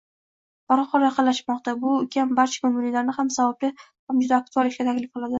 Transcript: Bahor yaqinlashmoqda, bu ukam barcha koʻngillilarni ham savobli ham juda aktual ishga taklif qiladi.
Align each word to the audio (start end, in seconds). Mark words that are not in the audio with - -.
Bahor 0.71 1.03
yaqinlashmoqda, 1.05 1.75
bu 1.83 1.91
ukam 2.05 2.31
barcha 2.39 2.63
koʻngillilarni 2.63 3.15
ham 3.17 3.29
savobli 3.35 3.69
ham 3.83 4.23
juda 4.25 4.39
aktual 4.41 4.71
ishga 4.71 4.87
taklif 4.89 5.13
qiladi. 5.19 5.29